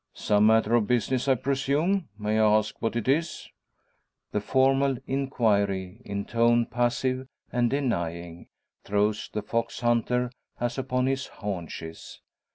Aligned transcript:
"Some 0.15 0.47
matter 0.47 0.73
of 0.73 0.87
business, 0.87 1.27
I 1.27 1.35
presume. 1.35 2.09
May 2.17 2.39
I 2.39 2.43
ask 2.57 2.81
what 2.81 2.95
it 2.95 3.07
is?" 3.07 3.47
The 4.31 4.41
formal 4.41 4.97
inquiry, 5.05 6.01
in 6.03 6.25
tone 6.25 6.65
passive 6.65 7.27
and 7.51 7.69
denying, 7.69 8.47
throws 8.83 9.29
the 9.31 9.43
fox 9.43 9.81
hunter 9.81 10.31
as 10.59 10.79
upon 10.79 11.05
his 11.05 11.27
haunches. 11.27 12.19